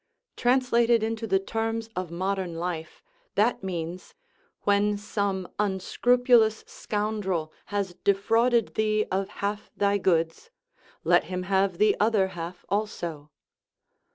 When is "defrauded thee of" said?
8.03-9.29